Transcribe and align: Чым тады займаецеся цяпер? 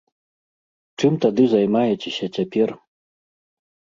Чым 1.01 1.13
тады 1.25 1.43
займаецеся 1.53 2.25
цяпер? 2.37 2.69